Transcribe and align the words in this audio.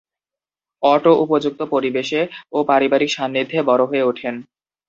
Auto 0.83 1.11
উপযুক্ত 1.23 1.61
পরিবেশে 1.73 2.21
ও 2.51 2.59
পারিবারিক 2.69 3.09
সান্নিধ্যে 3.13 3.59
বড়ো 3.69 3.85
হয়ে 3.87 4.07
উঠেন। 4.11 4.35